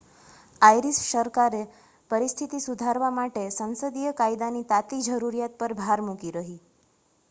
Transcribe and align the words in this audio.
Irish 0.61 1.01
સરકારે 1.01 1.59
પરિસ્થિતિ 2.11 2.61
સુધારવા 2.61 3.11
માટે 3.15 3.45
સંસદીય 3.51 4.15
કાયદાની 4.17 4.67
તાતી 4.69 5.03
જરૂરિયાત 5.09 5.59
પર 5.61 5.77
ભાર 5.77 6.05
મૂકી 6.09 6.33
રહી 6.35 6.57